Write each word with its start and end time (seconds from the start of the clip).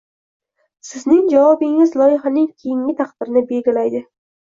Sizning 0.91 1.27
javobingiz 1.33 1.93
loyihaning 2.01 2.47
keyingi 2.63 2.95
taqdirini 3.03 3.45
belgilaydi. 3.53 4.03